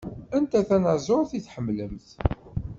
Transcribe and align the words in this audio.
Anta 0.35 0.59
tanaẓuṛt 0.67 1.31
i 1.37 1.39
tḥemmlemt? 1.45 2.09